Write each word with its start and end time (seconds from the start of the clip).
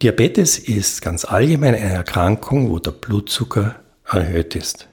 Diabetes 0.00 0.60
ist 0.60 1.02
ganz 1.02 1.24
allgemein 1.24 1.74
eine 1.74 1.92
Erkrankung, 1.92 2.70
wo 2.70 2.78
der 2.78 2.92
Blutzucker 2.92 3.74
erhöht 4.04 4.54
ist. 4.54 4.86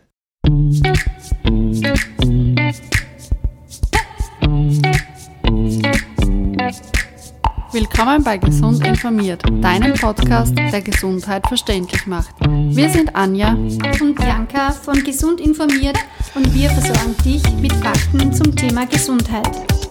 Willkommen 7.71 8.23
bei 8.23 8.39
Gesund 8.39 8.83
informiert, 8.83 9.43
deinem 9.61 9.93
Podcast, 9.93 10.57
der 10.57 10.81
Gesundheit 10.81 11.45
verständlich 11.45 12.07
macht. 12.07 12.33
Wir 12.41 12.89
sind 12.89 13.15
Anja 13.15 13.51
und 13.51 14.15
Bianca 14.15 14.71
von 14.71 15.03
Gesund 15.03 15.39
informiert 15.39 15.99
und 16.33 16.51
wir 16.51 16.71
versorgen 16.71 17.15
dich 17.23 17.43
mit 17.61 17.73
Fakten 17.73 18.33
zum 18.33 18.55
Thema 18.55 18.87
Gesundheit. 18.87 19.84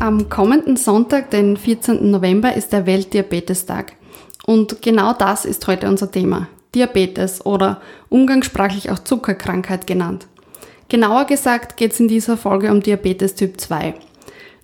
Am 0.00 0.30
kommenden 0.30 0.78
Sonntag, 0.78 1.30
den 1.30 1.58
14. 1.58 2.10
November, 2.10 2.54
ist 2.56 2.72
der 2.72 2.86
Weltdiabetestag. 2.86 3.92
Und 4.46 4.80
genau 4.80 5.12
das 5.12 5.44
ist 5.44 5.66
heute 5.66 5.88
unser 5.88 6.10
Thema. 6.10 6.48
Diabetes 6.74 7.44
oder 7.44 7.82
umgangssprachlich 8.08 8.90
auch 8.90 9.00
Zuckerkrankheit 9.00 9.86
genannt. 9.86 10.26
Genauer 10.88 11.26
gesagt 11.26 11.76
geht 11.76 11.92
es 11.92 12.00
in 12.00 12.08
dieser 12.08 12.38
Folge 12.38 12.70
um 12.70 12.80
Diabetes 12.80 13.34
Typ 13.34 13.60
2. 13.60 13.92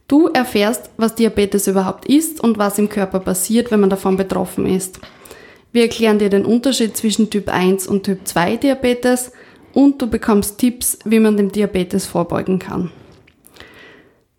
Du 0.08 0.28
erfährst, 0.28 0.88
was 0.96 1.16
Diabetes 1.16 1.66
überhaupt 1.66 2.06
ist 2.06 2.40
und 2.40 2.56
was 2.56 2.78
im 2.78 2.88
Körper 2.88 3.20
passiert, 3.20 3.70
wenn 3.70 3.80
man 3.80 3.90
davon 3.90 4.16
betroffen 4.16 4.64
ist. 4.64 5.00
Wir 5.70 5.82
erklären 5.82 6.18
dir 6.18 6.30
den 6.30 6.46
Unterschied 6.46 6.96
zwischen 6.96 7.28
Typ 7.28 7.50
1 7.50 7.86
und 7.88 8.04
Typ 8.04 8.20
2 8.24 8.56
Diabetes 8.56 9.32
und 9.74 10.00
du 10.00 10.06
bekommst 10.06 10.56
Tipps, 10.56 10.98
wie 11.04 11.20
man 11.20 11.36
dem 11.36 11.52
Diabetes 11.52 12.06
vorbeugen 12.06 12.58
kann. 12.58 12.90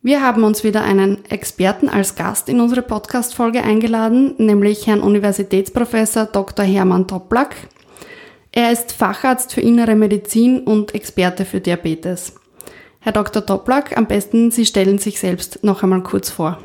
Wir 0.08 0.22
haben 0.22 0.46
uns 0.46 0.64
wieder 0.64 0.86
einen 0.86 1.26
Experten 1.26 1.90
als 1.90 2.16
Gast 2.16 2.48
in 2.48 2.62
unsere 2.62 2.82
Podcast-Folge 2.82 3.62
eingeladen, 3.62 4.36
nämlich 4.38 4.88
Herrn 4.88 5.02
Universitätsprofessor 5.02 6.28
Dr. 6.28 6.64
Hermann 6.64 7.10
Toplack. 7.10 7.58
Er 8.54 8.72
ist 8.72 8.94
Facharzt 8.94 9.54
für 9.54 9.60
Innere 9.60 9.96
Medizin 9.96 10.62
und 10.62 10.96
Experte 10.96 11.44
für 11.44 11.60
Diabetes. 11.60 12.36
Herr 13.02 13.12
Dr. 13.12 13.46
Toplack, 13.46 13.98
am 13.98 14.06
besten 14.06 14.50
Sie 14.50 14.66
stellen 14.66 14.98
sich 14.98 15.20
selbst 15.20 15.66
noch 15.66 15.84
einmal 15.84 16.04
kurz 16.04 16.30
vor. 16.30 16.58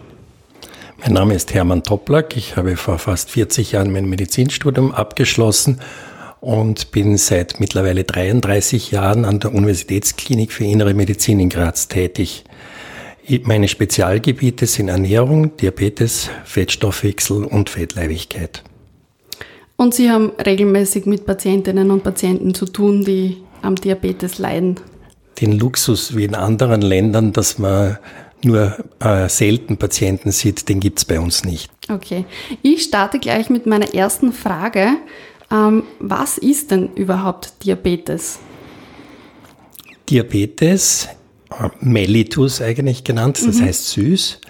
Mein 1.01 1.15
Name 1.15 1.35
ist 1.35 1.53
Hermann 1.53 1.83
Toplack. 1.83 2.37
Ich 2.37 2.55
habe 2.55 2.77
vor 2.77 3.01
fast 3.01 3.29
40 3.33 3.73
Jahren 3.73 3.93
mein 3.93 4.09
Medizinstudium 4.09 4.93
abgeschlossen 4.93 5.81
und 6.41 6.93
bin 6.93 7.17
seit 7.19 7.59
mittlerweile 7.59 8.05
33 8.05 8.93
Jahren 8.93 9.25
an 9.25 9.41
der 9.41 9.53
Universitätsklinik 9.53 10.53
für 10.53 10.63
Innere 10.63 10.95
Medizin 10.95 11.41
in 11.41 11.49
Graz 11.49 11.89
tätig. 11.89 12.45
Meine 13.45 13.69
Spezialgebiete 13.69 14.67
sind 14.67 14.89
Ernährung, 14.89 15.57
Diabetes, 15.57 16.29
Fettstoffwechsel 16.45 17.45
und 17.45 17.71
Fettleibigkeit. 17.71 18.65
Und 19.77 19.95
Sie 19.95 20.11
haben 20.11 20.33
regelmäßig 20.45 21.07
mit 21.07 21.25
Patientinnen 21.25 21.91
und 21.91 22.03
Patienten 22.03 22.55
zu 22.55 22.67
tun, 22.67 23.05
die 23.05 23.39
am 23.63 23.77
Diabetes 23.77 24.39
leiden? 24.39 24.81
Den 25.41 25.53
Luxus 25.59 26.17
wie 26.17 26.25
in 26.25 26.35
anderen 26.35 26.83
Ländern, 26.83 27.33
dass 27.33 27.59
man 27.59 27.99
nur 28.45 28.77
äh, 29.01 29.29
selten 29.29 29.77
Patienten 29.77 30.33
sieht, 30.33 30.69
den 30.69 30.81
gibt 30.81 30.99
es 30.99 31.05
bei 31.05 31.21
uns 31.21 31.45
nicht. 31.45 31.71
Okay. 31.89 32.25
Ich 32.63 32.83
starte 32.83 33.19
gleich 33.19 33.51
mit 33.51 33.67
meiner 33.67 33.95
ersten 33.95 34.33
Frage. 34.33 34.89
Ähm, 35.51 35.85
was 36.01 36.39
ist 36.39 36.71
denn 36.71 36.91
überhaupt 36.95 37.65
Diabetes? 37.65 38.41
Diabetes 40.11 41.09
Mellitus 41.81 42.61
eigentlich 42.61 43.05
genannt, 43.05 43.43
das 43.47 43.57
mhm. 43.57 43.65
heißt 43.65 43.91
süß. 43.91 44.41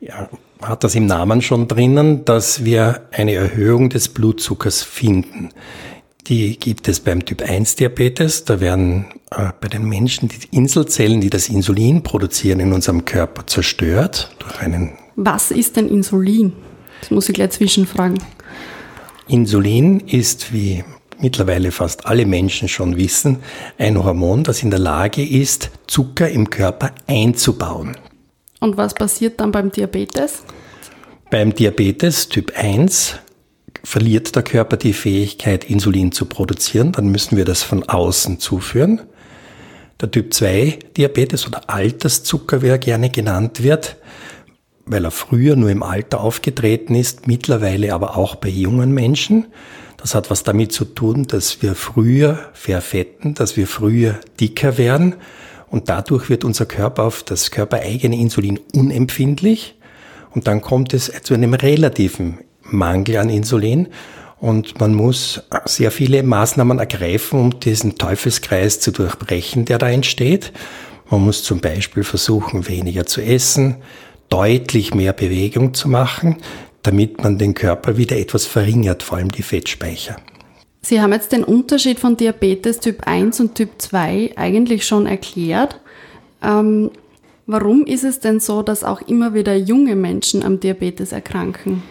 Ja, 0.00 0.28
hat 0.62 0.84
das 0.84 0.94
im 0.94 1.06
Namen 1.06 1.42
schon 1.42 1.68
drinnen, 1.68 2.24
dass 2.24 2.64
wir 2.64 3.02
eine 3.12 3.34
Erhöhung 3.34 3.88
des 3.88 4.08
Blutzuckers 4.08 4.82
finden. 4.82 5.50
Die 6.26 6.58
gibt 6.58 6.86
es 6.88 7.00
beim 7.00 7.24
Typ 7.24 7.42
1 7.42 7.76
Diabetes. 7.76 8.44
Da 8.44 8.60
werden 8.60 9.06
äh, 9.30 9.48
bei 9.60 9.68
den 9.68 9.88
Menschen 9.88 10.28
die 10.28 10.56
Inselzellen, 10.56 11.20
die 11.20 11.30
das 11.30 11.48
Insulin 11.48 12.02
produzieren 12.02 12.60
in 12.60 12.72
unserem 12.72 13.04
Körper, 13.04 13.46
zerstört 13.46 14.34
durch 14.38 14.60
einen. 14.60 14.92
Was 15.16 15.50
ist 15.50 15.76
denn 15.76 15.88
Insulin? 15.88 16.52
Das 17.00 17.10
muss 17.10 17.28
ich 17.28 17.34
gleich 17.34 17.50
zwischenfragen. 17.50 18.18
Insulin 19.26 20.00
ist 20.00 20.52
wie 20.52 20.84
mittlerweile 21.22 21.70
fast 21.72 22.06
alle 22.06 22.26
Menschen 22.26 22.68
schon 22.68 22.96
wissen, 22.96 23.38
ein 23.78 24.02
Hormon, 24.02 24.44
das 24.44 24.62
in 24.62 24.70
der 24.70 24.80
Lage 24.80 25.26
ist, 25.26 25.70
Zucker 25.86 26.28
im 26.28 26.50
Körper 26.50 26.92
einzubauen. 27.06 27.96
Und 28.60 28.76
was 28.76 28.94
passiert 28.94 29.40
dann 29.40 29.52
beim 29.52 29.70
Diabetes? 29.70 30.42
Beim 31.30 31.54
Diabetes 31.54 32.28
Typ 32.28 32.52
1 32.56 33.16
verliert 33.84 34.34
der 34.34 34.42
Körper 34.42 34.76
die 34.76 34.92
Fähigkeit, 34.92 35.64
Insulin 35.64 36.12
zu 36.12 36.26
produzieren. 36.26 36.92
Dann 36.92 37.08
müssen 37.08 37.36
wir 37.36 37.44
das 37.44 37.62
von 37.62 37.88
außen 37.88 38.38
zuführen. 38.40 39.00
Der 40.00 40.10
Typ 40.10 40.32
2 40.34 40.78
Diabetes 40.96 41.46
oder 41.46 41.68
Alterszucker, 41.68 42.62
wie 42.62 42.68
er 42.68 42.78
gerne 42.78 43.10
genannt 43.10 43.62
wird, 43.62 43.96
weil 44.86 45.04
er 45.04 45.10
früher 45.10 45.56
nur 45.56 45.70
im 45.70 45.82
Alter 45.82 46.20
aufgetreten 46.20 46.94
ist, 46.94 47.26
mittlerweile 47.26 47.94
aber 47.94 48.16
auch 48.16 48.34
bei 48.34 48.48
jungen 48.48 48.92
Menschen. 48.92 49.46
Das 50.00 50.14
hat 50.14 50.30
was 50.30 50.42
damit 50.42 50.72
zu 50.72 50.86
tun, 50.86 51.26
dass 51.26 51.60
wir 51.62 51.74
früher 51.74 52.38
verfetten, 52.54 53.34
dass 53.34 53.56
wir 53.56 53.66
früher 53.66 54.18
dicker 54.40 54.78
werden. 54.78 55.16
Und 55.68 55.88
dadurch 55.88 56.30
wird 56.30 56.44
unser 56.44 56.66
Körper 56.66 57.04
auf 57.04 57.22
das 57.22 57.50
körpereigene 57.50 58.16
Insulin 58.16 58.58
unempfindlich. 58.74 59.76
Und 60.34 60.46
dann 60.46 60.62
kommt 60.62 60.94
es 60.94 61.12
zu 61.22 61.34
einem 61.34 61.54
relativen 61.54 62.38
Mangel 62.62 63.18
an 63.18 63.28
Insulin. 63.28 63.88
Und 64.38 64.80
man 64.80 64.94
muss 64.94 65.42
sehr 65.66 65.90
viele 65.90 66.22
Maßnahmen 66.22 66.78
ergreifen, 66.78 67.38
um 67.38 67.60
diesen 67.60 67.98
Teufelskreis 67.98 68.80
zu 68.80 68.90
durchbrechen, 68.90 69.66
der 69.66 69.78
da 69.78 69.90
entsteht. 69.90 70.52
Man 71.10 71.22
muss 71.22 71.42
zum 71.42 71.60
Beispiel 71.60 72.04
versuchen, 72.04 72.66
weniger 72.66 73.04
zu 73.04 73.20
essen, 73.20 73.76
deutlich 74.30 74.94
mehr 74.94 75.12
Bewegung 75.12 75.74
zu 75.74 75.88
machen, 75.88 76.36
damit 76.82 77.22
man 77.22 77.38
den 77.38 77.54
Körper 77.54 77.96
wieder 77.96 78.16
etwas 78.16 78.46
verringert, 78.46 79.02
vor 79.02 79.18
allem 79.18 79.30
die 79.30 79.42
Fettspeicher. 79.42 80.16
Sie 80.82 81.00
haben 81.00 81.12
jetzt 81.12 81.32
den 81.32 81.44
Unterschied 81.44 82.00
von 82.00 82.16
Diabetes 82.16 82.80
Typ 82.80 83.06
1 83.06 83.40
und 83.40 83.54
Typ 83.54 83.70
2 83.78 84.32
eigentlich 84.36 84.86
schon 84.86 85.06
erklärt. 85.06 85.78
Ähm, 86.42 86.90
warum 87.46 87.84
ist 87.84 88.04
es 88.04 88.20
denn 88.20 88.40
so, 88.40 88.62
dass 88.62 88.82
auch 88.82 89.02
immer 89.02 89.34
wieder 89.34 89.54
junge 89.56 89.94
Menschen 89.94 90.42
am 90.42 90.58
Diabetes 90.58 91.12
erkranken? 91.12 91.82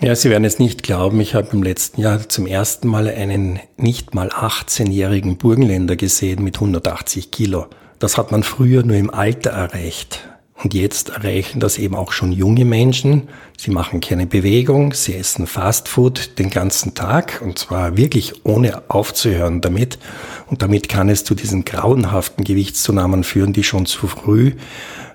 Ja, 0.00 0.14
Sie 0.14 0.28
werden 0.28 0.44
es 0.44 0.58
nicht 0.58 0.82
glauben, 0.82 1.20
ich 1.20 1.34
habe 1.34 1.48
im 1.52 1.62
letzten 1.62 2.00
Jahr 2.00 2.28
zum 2.28 2.46
ersten 2.46 2.88
Mal 2.88 3.08
einen 3.08 3.60
nicht 3.76 4.14
mal 4.14 4.28
18-jährigen 4.28 5.38
Burgenländer 5.38 5.96
gesehen 5.96 6.44
mit 6.44 6.56
180 6.56 7.30
Kilo. 7.30 7.66
Das 8.00 8.18
hat 8.18 8.30
man 8.30 8.42
früher 8.42 8.82
nur 8.82 8.96
im 8.96 9.08
Alter 9.08 9.50
erreicht. 9.50 10.28
Und 10.62 10.72
jetzt 10.72 11.08
erreichen 11.08 11.58
das 11.58 11.78
eben 11.78 11.96
auch 11.96 12.12
schon 12.12 12.30
junge 12.30 12.64
Menschen. 12.64 13.28
Sie 13.58 13.70
machen 13.70 14.00
keine 14.00 14.26
Bewegung, 14.26 14.92
sie 14.92 15.14
essen 15.14 15.46
Fastfood 15.46 16.38
den 16.38 16.48
ganzen 16.48 16.94
Tag 16.94 17.42
und 17.44 17.58
zwar 17.58 17.96
wirklich 17.96 18.46
ohne 18.46 18.82
aufzuhören 18.88 19.60
damit. 19.60 19.98
Und 20.46 20.62
damit 20.62 20.88
kann 20.88 21.08
es 21.08 21.24
zu 21.24 21.34
diesen 21.34 21.64
grauenhaften 21.64 22.44
Gewichtszunahmen 22.44 23.24
führen, 23.24 23.52
die 23.52 23.64
schon 23.64 23.86
zu 23.86 24.06
früh 24.06 24.52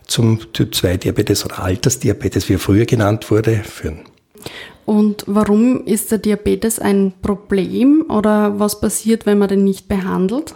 zum 0.06 0.52
Typ 0.54 0.76
2 0.76 0.98
Diabetes 0.98 1.46
oder 1.46 1.64
Altersdiabetes, 1.64 2.50
wie 2.50 2.54
er 2.56 2.60
früher 2.60 2.86
genannt 2.86 3.32
wurde, 3.32 3.58
führen. 3.64 4.02
Und 4.86 5.24
warum 5.28 5.86
ist 5.86 6.12
der 6.12 6.18
Diabetes 6.18 6.80
ein 6.80 7.14
Problem 7.22 8.06
oder 8.10 8.60
was 8.60 8.82
passiert, 8.82 9.26
wenn 9.26 9.38
man 9.38 9.48
den 9.48 9.64
nicht 9.64 9.88
behandelt? 9.88 10.56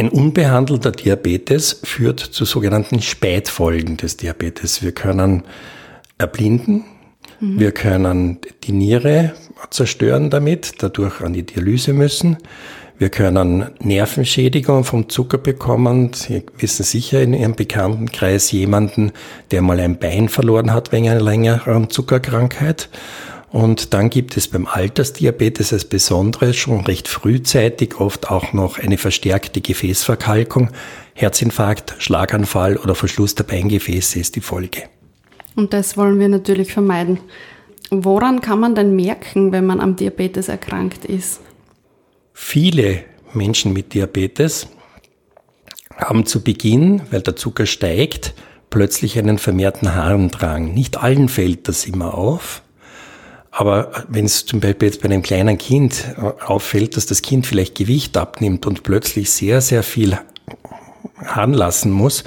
Ein 0.00 0.08
unbehandelter 0.08 0.92
Diabetes 0.92 1.82
führt 1.84 2.20
zu 2.20 2.46
sogenannten 2.46 3.02
Spätfolgen 3.02 3.98
des 3.98 4.16
Diabetes. 4.16 4.82
Wir 4.82 4.92
können 4.92 5.42
erblinden, 6.16 6.86
mhm. 7.38 7.60
wir 7.60 7.72
können 7.72 8.38
die 8.64 8.72
Niere 8.72 9.34
zerstören 9.68 10.30
damit, 10.30 10.76
dadurch 10.78 11.20
an 11.20 11.34
die 11.34 11.42
Dialyse 11.42 11.92
müssen. 11.92 12.38
Wir 12.96 13.10
können 13.10 13.66
Nervenschädigung 13.80 14.84
vom 14.84 15.10
Zucker 15.10 15.36
bekommen. 15.36 16.14
Sie 16.14 16.44
wissen 16.56 16.82
sicher 16.82 17.20
in 17.20 17.34
Ihrem 17.34 17.54
Bekanntenkreis 17.54 18.52
jemanden, 18.52 19.12
der 19.50 19.60
mal 19.60 19.80
ein 19.80 19.98
Bein 19.98 20.30
verloren 20.30 20.72
hat 20.72 20.92
wegen 20.92 21.10
einer 21.10 21.20
längeren 21.20 21.90
Zuckerkrankheit. 21.90 22.88
Und 23.50 23.94
dann 23.94 24.10
gibt 24.10 24.36
es 24.36 24.46
beim 24.46 24.66
Altersdiabetes 24.66 25.72
als 25.72 25.84
Besonderes 25.84 26.56
schon 26.56 26.84
recht 26.84 27.08
frühzeitig 27.08 27.98
oft 27.98 28.30
auch 28.30 28.52
noch 28.52 28.78
eine 28.78 28.96
verstärkte 28.96 29.60
Gefäßverkalkung. 29.60 30.70
Herzinfarkt, 31.14 31.96
Schlaganfall 31.98 32.76
oder 32.76 32.94
Verschluss 32.94 33.34
der 33.34 33.44
Beingefäße 33.44 34.20
ist 34.20 34.36
die 34.36 34.40
Folge. 34.40 34.84
Und 35.56 35.72
das 35.72 35.96
wollen 35.96 36.20
wir 36.20 36.28
natürlich 36.28 36.72
vermeiden. 36.72 37.18
Woran 37.90 38.40
kann 38.40 38.60
man 38.60 38.76
denn 38.76 38.94
merken, 38.94 39.50
wenn 39.50 39.66
man 39.66 39.80
am 39.80 39.96
Diabetes 39.96 40.48
erkrankt 40.48 41.04
ist? 41.04 41.40
Viele 42.32 43.02
Menschen 43.34 43.72
mit 43.72 43.92
Diabetes 43.94 44.68
haben 45.96 46.24
zu 46.24 46.44
Beginn, 46.44 47.02
weil 47.10 47.20
der 47.20 47.34
Zucker 47.34 47.66
steigt, 47.66 48.32
plötzlich 48.70 49.18
einen 49.18 49.38
vermehrten 49.38 49.94
Harndrang. 49.96 50.72
Nicht 50.72 50.98
allen 51.02 51.28
fällt 51.28 51.66
das 51.66 51.84
immer 51.84 52.14
auf. 52.14 52.62
Aber 53.50 53.90
wenn 54.08 54.24
es 54.24 54.46
zum 54.46 54.60
Beispiel 54.60 54.88
jetzt 54.88 55.02
bei 55.02 55.06
einem 55.06 55.22
kleinen 55.22 55.58
Kind 55.58 56.14
auffällt, 56.46 56.96
dass 56.96 57.06
das 57.06 57.22
Kind 57.22 57.46
vielleicht 57.46 57.74
Gewicht 57.74 58.16
abnimmt 58.16 58.66
und 58.66 58.82
plötzlich 58.82 59.30
sehr, 59.30 59.60
sehr 59.60 59.82
viel 59.82 60.18
heranlassen 61.16 61.90
muss, 61.90 62.24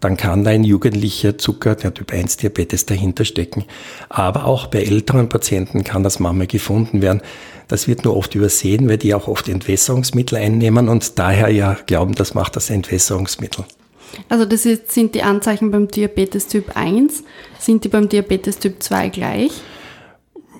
dann 0.00 0.16
kann 0.18 0.44
da 0.44 0.50
ein 0.50 0.64
jugendlicher 0.64 1.38
Zucker, 1.38 1.76
der 1.76 1.94
Typ 1.94 2.12
1 2.12 2.36
Diabetes 2.36 2.84
dahinter 2.84 3.24
stecken. 3.24 3.64
Aber 4.10 4.44
auch 4.44 4.66
bei 4.66 4.82
älteren 4.82 5.30
Patienten 5.30 5.82
kann 5.82 6.02
das 6.02 6.18
manchmal 6.18 6.46
gefunden 6.46 7.00
werden. 7.00 7.22
Das 7.68 7.88
wird 7.88 8.04
nur 8.04 8.14
oft 8.14 8.34
übersehen, 8.34 8.88
weil 8.88 8.98
die 8.98 9.14
auch 9.14 9.28
oft 9.28 9.48
Entwässerungsmittel 9.48 10.36
einnehmen 10.36 10.90
und 10.90 11.18
daher 11.18 11.48
ja 11.48 11.78
glauben, 11.86 12.14
das 12.14 12.34
macht 12.34 12.56
das 12.56 12.68
Entwässerungsmittel. 12.68 13.64
Also 14.28 14.44
das 14.44 14.62
sind 14.62 15.14
die 15.14 15.22
Anzeichen 15.22 15.70
beim 15.70 15.88
Diabetes 15.88 16.48
Typ 16.48 16.76
1, 16.76 17.24
sind 17.58 17.84
die 17.84 17.88
beim 17.88 18.08
Diabetes 18.08 18.58
Typ 18.58 18.82
2 18.82 19.08
gleich? 19.08 19.52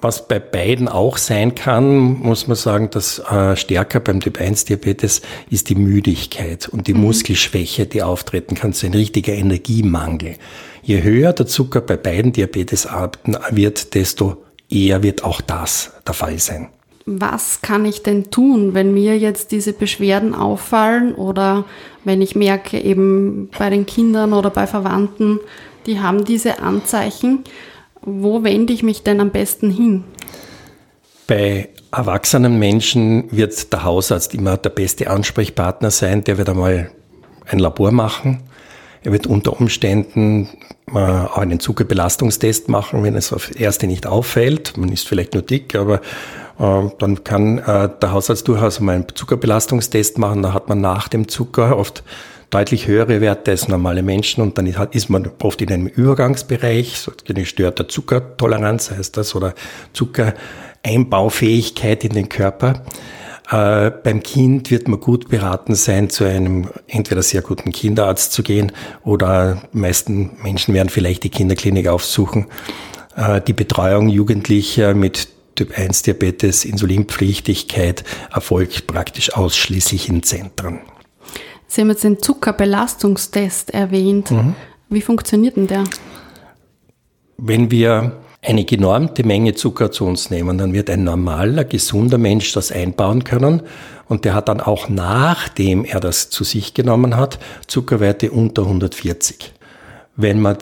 Was 0.05 0.29
bei 0.29 0.39
beiden 0.39 0.87
auch 0.87 1.17
sein 1.17 1.55
kann, 1.55 2.21
muss 2.21 2.47
man 2.47 2.59
sagen, 2.59 2.91
dass 2.91 3.21
äh, 3.21 3.57
stärker 3.57 4.01
beim 4.01 4.21
Typ 4.21 4.39
1 4.39 4.67
Diabetes 4.67 5.23
ist 5.49 5.71
die 5.71 5.77
Müdigkeit 5.77 6.69
und 6.69 6.89
die 6.89 6.93
mhm. 6.93 7.05
Muskelschwäche, 7.05 7.87
die 7.87 8.03
auftreten 8.03 8.55
kann, 8.55 8.75
so 8.75 8.87
ein 8.87 8.93
richtiger 8.93 9.33
Energiemangel. 9.33 10.35
Je 10.83 11.03
höher 11.03 11.33
der 11.33 11.47
Zucker 11.47 11.81
bei 11.81 11.97
beiden 11.97 12.33
Diabetesarten 12.33 13.39
wird, 13.53 13.95
desto 13.95 14.37
eher 14.69 15.03
wird 15.03 15.25
auch 15.25 15.41
das 15.41 15.95
der 16.07 16.13
Fall 16.13 16.39
sein. 16.39 16.69
Was 17.07 17.63
kann 17.63 17.87
ich 17.87 18.03
denn 18.03 18.31
tun, 18.31 18.75
wenn 18.75 18.93
mir 18.93 19.17
jetzt 19.17 19.53
diese 19.53 19.73
Beschwerden 19.73 20.35
auffallen 20.35 21.15
oder 21.15 21.65
wenn 22.05 22.21
ich 22.21 22.37
merke, 22.37 22.79
eben 22.79 23.49
bei 23.59 23.71
den 23.71 23.87
Kindern 23.87 24.35
oder 24.35 24.51
bei 24.51 24.67
Verwandten, 24.67 25.41
die 25.87 26.01
haben 26.01 26.27
diese 26.27 26.59
Anzeichen? 26.59 27.45
Wo 28.05 28.45
wende 28.45 28.73
ich 28.73 28.83
mich 28.83 29.03
denn 29.03 29.21
am 29.21 29.31
besten 29.31 29.71
hin? 29.71 30.05
Bei 31.27 31.71
erwachsenen 31.91 32.59
Menschen 32.59 33.25
wird 33.31 33.73
der 33.73 33.85
Hausarzt 33.85 34.35
immer 34.35 34.57
der 34.59 34.71
beste 34.71 35.09
Ansprechpartner 35.09 35.91
sein. 35.91 36.23
Der 36.25 36.37
wird 36.37 36.51
einmal 36.51 36.91
ein 37.47 37.59
Labor 37.59 37.93
machen. 37.93 38.43
Er 39.03 39.13
wird 39.13 39.27
unter 39.27 39.59
Umständen 39.59 40.49
äh, 40.89 40.99
auch 40.99 41.39
einen 41.39 41.61
Zuckerbelastungstest 41.61 42.69
machen, 42.69 43.03
wenn 43.03 43.17
es 43.17 43.33
auf 43.33 43.59
erste 43.59 43.87
nicht 43.87 44.07
auffällt. 44.07 44.77
Man 44.77 44.91
ist 44.93 45.09
vielleicht 45.09 45.35
nur 45.35 45.43
dick, 45.43 45.75
aber 45.75 46.01
äh, 46.59 46.91
dann 46.99 47.25
kann 47.25 47.59
äh, 47.59 47.89
der 48.01 48.13
Hausarzt 48.13 48.47
durchaus 48.49 48.81
mal 48.81 48.97
einen 48.97 49.07
Zuckerbelastungstest 49.15 50.19
machen. 50.19 50.43
Da 50.43 50.53
hat 50.53 50.69
man 50.69 50.81
nach 50.81 51.09
dem 51.09 51.29
Zucker 51.29 51.77
oft 51.79 52.03
deutlich 52.55 52.87
höhere 52.87 53.21
Werte 53.21 53.51
als 53.51 53.67
normale 53.67 54.05
Menschen 54.05 54.41
und 54.41 54.57
dann 54.57 54.67
ist 54.67 55.11
man 55.11 55.29
oft 55.43 55.61
in 55.61 55.73
einem 55.73 55.89
Übergangsbereich, 55.89 56.99
so 56.99 57.11
eine 57.29 57.41
gestörte 57.41 57.89
Zuckertoleranz 57.89 58.93
heißt 58.93 59.17
das 59.17 59.35
oder 59.35 59.55
Zuckereinbaufähigkeit 59.93 62.05
in 62.05 62.13
den 62.13 62.29
Körper. 62.29 62.85
Äh, 63.51 63.91
beim 63.91 64.23
Kind 64.23 64.71
wird 64.71 64.87
man 64.87 65.01
gut 65.01 65.29
beraten 65.29 65.75
sein, 65.75 66.11
zu 66.11 66.23
einem 66.23 66.69
entweder 66.87 67.25
sehr 67.25 67.43
guten 67.43 67.73
Kinderarzt 67.73 68.33
zu 68.33 68.45
gehen 68.45 68.71
oder 69.03 69.61
meisten 69.73 70.37
Menschen 70.41 70.75
werden 70.75 70.91
vielleicht 70.91 71.25
die 71.25 71.31
Kinderklinik 71.31 71.89
aufsuchen. 71.89 72.47
Äh, 73.17 73.41
die 73.41 73.53
Betreuung 73.53 74.09
Jugendlicher 74.09 74.95
mit 74.95 75.27
Typ 75.57 75.77
1 75.77 76.03
Diabetes, 76.03 76.65
Insulinpflichtigkeit 76.65 78.05
erfolgt 78.33 78.87
praktisch 78.87 79.35
ausschließlich 79.35 80.09
in 80.09 80.23
Zentren. 80.23 80.94
Sie 81.75 81.81
haben 81.81 81.91
jetzt 81.91 82.05
den 82.05 82.23
Zuckerbelastungstest 82.23 83.75
erwähnt. 83.75 84.31
Mhm. 84.31 84.55
Wie 84.91 85.01
funktioniert 85.01 85.57
denn 85.57 85.67
der? 85.67 85.83
Wenn 87.37 87.73
wir 87.73 88.13
eine 88.43 88.65
genormte 88.65 89.25
Menge 89.25 89.55
Zucker 89.55 89.91
zu 89.91 90.05
uns 90.05 90.31
nehmen, 90.31 90.57
dann 90.57 90.73
wird 90.73 90.89
ein 90.89 91.03
normaler, 91.03 91.65
gesunder 91.65 92.17
Mensch 92.17 92.53
das 92.53 92.71
einbauen 92.71 93.25
können 93.25 93.63
und 94.07 94.25
der 94.25 94.35
hat 94.35 94.49
dann 94.49 94.61
auch 94.61 94.89
nachdem 94.89 95.85
er 95.85 95.99
das 95.99 96.31
zu 96.31 96.45
sich 96.45 96.75
genommen 96.75 97.17
hat, 97.17 97.41
Zuckerwerte 97.67 98.31
unter 98.31 98.63
140. 98.63 99.53
Wenn 100.15 100.41
man 100.41 100.59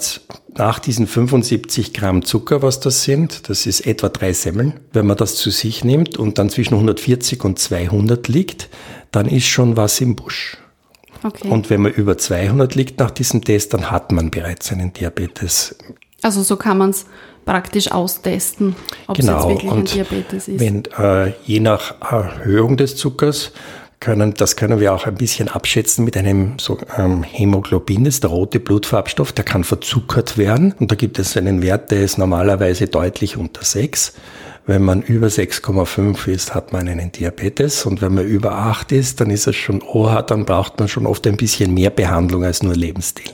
nach 0.55 0.79
diesen 0.79 1.06
75 1.06 1.93
Gramm 1.93 2.25
Zucker, 2.25 2.62
was 2.62 2.81
das 2.81 3.05
sind, 3.05 3.50
das 3.50 3.67
ist 3.67 3.87
etwa 3.87 4.08
drei 4.08 4.32
Semmeln, 4.32 4.81
wenn 4.94 5.06
man 5.06 5.19
das 5.19 5.35
zu 5.35 5.50
sich 5.50 5.85
nimmt 5.85 6.17
und 6.17 6.38
dann 6.38 6.49
zwischen 6.49 6.73
140 6.73 7.44
und 7.44 7.58
200 7.58 8.29
liegt, 8.29 8.70
dann 9.11 9.26
ist 9.26 9.44
schon 9.44 9.76
was 9.76 10.00
im 10.00 10.17
Busch. 10.17 10.56
Okay. 11.22 11.48
Und 11.48 11.70
wenn 11.70 11.82
man 11.82 11.92
über 11.92 12.19
200 12.19 12.74
liegt 12.74 12.98
nach 12.98 13.10
diesem 13.10 13.42
Test, 13.44 13.74
dann 13.74 13.90
hat 13.90 14.12
man 14.12 14.30
bereits 14.30 14.72
einen 14.72 14.92
Diabetes. 14.92 15.76
Also 16.22 16.42
so 16.42 16.56
kann 16.56 16.78
man 16.78 16.90
es 16.90 17.06
praktisch 17.44 17.90
austesten, 17.90 18.76
ob 19.06 19.16
genau. 19.16 19.38
es 19.38 19.44
jetzt 19.44 19.48
wirklich 19.48 19.72
Und 19.72 19.78
ein 19.78 19.84
Diabetes 19.84 20.48
ist. 20.48 20.60
Wenn, 20.60 20.84
äh, 20.98 21.32
je 21.44 21.60
nach 21.60 21.94
Erhöhung 22.00 22.76
des 22.76 22.96
Zuckers 22.96 23.52
können, 24.02 24.34
das 24.34 24.56
können 24.56 24.80
wir 24.80 24.92
auch 24.92 25.06
ein 25.06 25.14
bisschen 25.14 25.48
abschätzen 25.48 26.04
mit 26.04 26.16
einem 26.16 26.58
so, 26.58 26.78
ähm, 26.96 27.22
Hämoglobin, 27.22 28.04
das 28.04 28.14
ist 28.14 28.24
der 28.24 28.30
rote 28.30 28.60
Blutfarbstoff, 28.60 29.32
der 29.32 29.44
kann 29.44 29.64
verzuckert 29.64 30.38
werden. 30.38 30.74
Und 30.78 30.90
da 30.90 30.96
gibt 30.96 31.19
es 31.19 31.36
einen 31.36 31.62
Wert, 31.62 31.90
der 31.90 32.02
ist 32.02 32.19
normalerweise 32.19 32.88
deutlich 32.88 33.36
unter 33.36 33.64
6. 33.64 34.14
Wenn 34.64 34.82
man 34.82 35.03
über 35.03 35.26
6,5 35.26 36.29
ist, 36.29 36.55
hat 36.55 36.73
man 36.73 36.87
einen 36.87 37.11
Diabetes 37.11 37.85
und 37.85 38.00
wenn 38.00 38.14
man 38.14 38.26
über 38.26 38.53
8 38.53 38.93
ist, 38.93 39.20
dann 39.20 39.31
ist 39.31 39.49
es 39.49 39.56
schon 39.56 39.82
OH, 39.82 40.23
dann 40.23 40.44
braucht 40.44 40.79
man 40.79 40.88
schon 40.88 41.05
oft 41.05 41.26
ein 41.26 41.37
bisschen 41.37 41.75
mehr 41.75 41.91
Behandlung 41.91 42.44
als 42.44 42.62
nur 42.62 42.75
Lebensstil. 42.75 43.32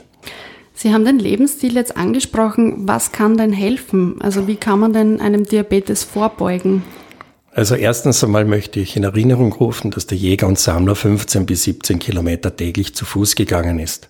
Sie 0.73 0.91
haben 0.91 1.05
den 1.05 1.19
Lebensstil 1.19 1.75
jetzt 1.75 1.97
angesprochen. 1.97 2.87
Was 2.87 3.11
kann 3.11 3.37
denn 3.37 3.53
helfen? 3.53 4.19
Also 4.21 4.47
wie 4.47 4.55
kann 4.55 4.79
man 4.79 4.93
denn 4.93 5.21
einem 5.21 5.43
Diabetes 5.43 6.03
vorbeugen? 6.03 6.83
Also 7.51 7.75
erstens 7.75 8.23
einmal 8.23 8.45
möchte 8.45 8.79
ich 8.79 8.95
in 8.95 9.03
Erinnerung 9.03 9.51
rufen, 9.51 9.91
dass 9.91 10.07
der 10.07 10.17
Jäger 10.17 10.47
und 10.47 10.57
Sammler 10.57 10.95
15 10.95 11.45
bis 11.45 11.63
17 11.63 11.99
Kilometer 11.99 12.55
täglich 12.55 12.95
zu 12.95 13.05
Fuß 13.05 13.35
gegangen 13.35 13.77
ist. 13.77 14.09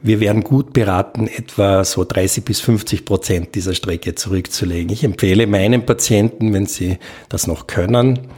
Wir 0.00 0.20
wären 0.20 0.44
gut 0.44 0.72
beraten, 0.72 1.26
etwa 1.26 1.84
so 1.84 2.04
30 2.04 2.44
bis 2.44 2.60
50 2.60 3.04
Prozent 3.04 3.54
dieser 3.54 3.74
Strecke 3.74 4.14
zurückzulegen. 4.14 4.92
Ich 4.92 5.02
empfehle 5.02 5.46
meinen 5.46 5.84
Patienten, 5.84 6.52
wenn 6.52 6.66
sie 6.66 6.98
das 7.28 7.46
noch 7.46 7.66
können, 7.66 8.28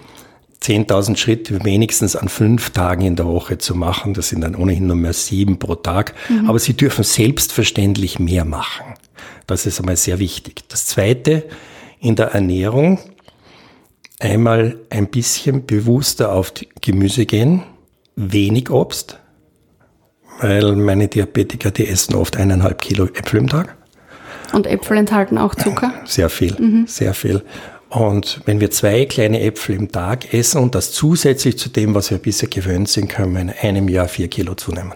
10.000 0.62 1.16
Schritte 1.16 1.64
wenigstens 1.64 2.16
an 2.16 2.28
fünf 2.28 2.70
Tagen 2.70 3.02
in 3.06 3.16
der 3.16 3.26
Woche 3.26 3.58
zu 3.58 3.74
machen. 3.74 4.14
Das 4.14 4.28
sind 4.28 4.42
dann 4.42 4.54
ohnehin 4.54 4.86
nur 4.86 4.96
mehr 4.96 5.12
sieben 5.12 5.58
pro 5.58 5.74
Tag. 5.74 6.14
Mhm. 6.28 6.48
Aber 6.48 6.58
sie 6.58 6.74
dürfen 6.74 7.04
selbstverständlich 7.04 8.18
mehr 8.18 8.44
machen. 8.44 8.94
Das 9.46 9.66
ist 9.66 9.80
einmal 9.80 9.96
sehr 9.96 10.18
wichtig. 10.18 10.64
Das 10.68 10.86
Zweite, 10.86 11.46
in 11.98 12.16
der 12.16 12.28
Ernährung 12.28 12.98
einmal 14.19 14.76
ein 14.90 15.08
bisschen 15.08 15.67
bewusster 15.67 16.32
auf 16.32 16.52
Gemüse 16.81 17.26
gehen, 17.26 17.62
wenig 18.17 18.70
Obst, 18.70 19.19
weil 20.41 20.75
meine 20.77 21.09
Diabetiker, 21.09 21.70
die 21.70 21.89
essen 21.89 22.15
oft 22.15 22.37
eineinhalb 22.37 22.81
Kilo 22.81 23.06
Äpfel 23.06 23.41
im 23.41 23.49
Tag. 23.49 23.77
Und 24.53 24.67
Äpfel 24.67 24.97
enthalten 24.97 25.39
auch 25.39 25.55
Zucker? 25.55 25.93
Sehr 26.05 26.29
viel, 26.29 26.56
mhm. 26.59 26.87
sehr 26.87 27.15
viel. 27.15 27.43
Und 27.89 28.41
wenn 28.47 28.61
wir 28.61 28.70
zwei 28.70 29.05
kleine 29.05 29.41
Äpfel 29.41 29.77
im 29.77 29.91
Tag 29.91 30.32
essen 30.32 30.61
und 30.61 30.75
das 30.75 30.93
zusätzlich 30.93 31.59
zu 31.59 31.69
dem, 31.69 31.94
was 31.94 32.11
wir 32.11 32.19
bisher 32.19 32.49
gewöhnt 32.49 32.89
sind, 32.89 33.09
können 33.09 33.35
wir 33.35 33.41
in 33.41 33.51
einem 33.51 33.89
Jahr 33.89 34.09
vier 34.09 34.29
Kilo 34.29 34.55
zunehmen. 34.55 34.94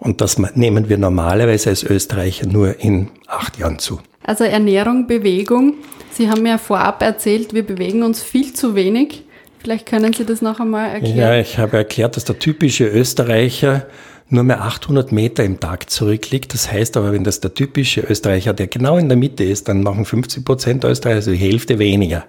Und 0.00 0.20
das 0.20 0.38
nehmen 0.38 0.88
wir 0.88 0.98
normalerweise 0.98 1.70
als 1.70 1.82
Österreicher 1.82 2.46
nur 2.46 2.80
in 2.80 3.10
acht 3.26 3.58
Jahren 3.58 3.78
zu. 3.78 4.00
Also 4.24 4.44
Ernährung, 4.44 5.06
Bewegung. 5.06 5.74
Sie 6.10 6.28
haben 6.28 6.42
mir 6.42 6.58
vorab 6.58 7.02
erzählt, 7.02 7.54
wir 7.54 7.64
bewegen 7.64 8.02
uns 8.02 8.22
viel 8.22 8.52
zu 8.52 8.74
wenig. 8.74 9.24
Vielleicht 9.58 9.86
können 9.86 10.12
Sie 10.12 10.24
das 10.24 10.40
noch 10.40 10.60
einmal 10.60 10.90
erklären. 10.90 11.16
Ja, 11.16 11.36
ich 11.36 11.58
habe 11.58 11.76
erklärt, 11.76 12.16
dass 12.16 12.24
der 12.24 12.38
typische 12.38 12.86
Österreicher 12.86 13.86
nur 14.30 14.44
mehr 14.44 14.62
800 14.62 15.10
Meter 15.12 15.44
im 15.44 15.58
Tag 15.58 15.90
zurückliegt. 15.90 16.52
Das 16.54 16.70
heißt 16.70 16.96
aber, 16.96 17.12
wenn 17.12 17.24
das 17.24 17.40
der 17.40 17.54
typische 17.54 18.02
Österreicher, 18.02 18.52
der 18.52 18.66
genau 18.66 18.98
in 18.98 19.08
der 19.08 19.16
Mitte 19.16 19.44
ist, 19.44 19.68
dann 19.68 19.82
machen 19.82 20.04
50 20.04 20.44
Prozent 20.44 20.84
Österreicher, 20.84 21.16
also 21.16 21.30
die 21.30 21.38
Hälfte 21.38 21.78
weniger. 21.78 22.24